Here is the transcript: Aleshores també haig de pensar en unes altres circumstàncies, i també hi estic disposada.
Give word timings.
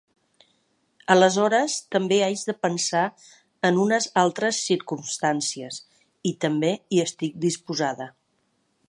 Aleshores 1.15 1.75
també 1.95 2.17
haig 2.27 2.45
de 2.47 2.55
pensar 2.67 3.03
en 3.69 3.77
unes 3.83 4.09
altres 4.23 4.63
circumstàncies, 4.71 5.81
i 6.31 6.33
també 6.47 6.73
hi 6.97 7.05
estic 7.09 7.41
disposada. 7.49 8.13